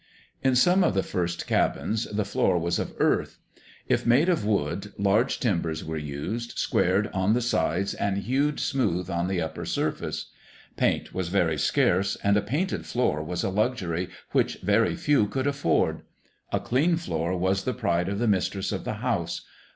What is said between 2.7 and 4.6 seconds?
of earth. If made of